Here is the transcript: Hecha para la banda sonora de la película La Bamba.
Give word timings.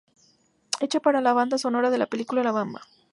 Hecha 0.79 0.99
para 0.99 1.21
la 1.21 1.31
banda 1.31 1.59
sonora 1.59 1.91
de 1.91 1.99
la 1.99 2.07
película 2.07 2.41
La 2.41 2.51
Bamba. 2.51 2.81